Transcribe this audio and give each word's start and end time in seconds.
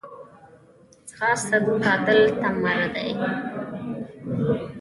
ځغاسته 1.09 1.57
د 1.65 1.67
تعادل 1.83 2.19
تمرین 2.41 2.81
دی 2.95 3.09